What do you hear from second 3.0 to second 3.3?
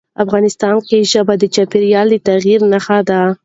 ده.